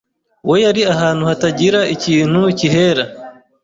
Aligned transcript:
We 0.49 0.55
yari 0.65 0.81
ahantu 0.93 1.23
hatagira 1.29 1.79
ikintu 1.95 2.41
kihera, 2.59 3.03